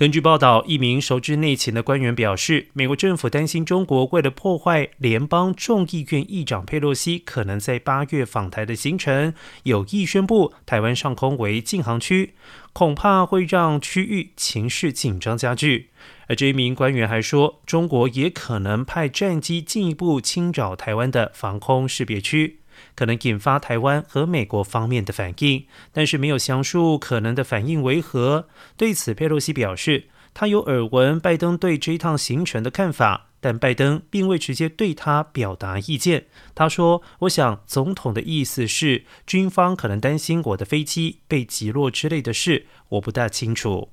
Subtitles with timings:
[0.00, 9.34] 根据报道，一名熟知内情的官员表示，美国政府担心中国为了破坏联邦众议院议长佩洛西可能在八月访台的行程，
[9.64, 12.32] 有意宣布台湾上空为禁航区，
[12.72, 15.90] 恐怕会让区域情势紧张加剧。
[16.28, 22.59] 而这一名官员还说，中国也可能派战机进一步侵扰台湾的防空识别区。
[22.94, 28.48] 可能引发台湾和美国方面的反应，但是没有详述可能的反应为何。
[28.76, 36.26] 对此，佩洛西表示，他有耳闻拜登对这一趟行程的看法，但拜登并未直接对他表达意见。
[36.54, 43.90] 他说：“我想总统的意思是，军方可能担心我的飞机被击落之类的事，我不大清楚。”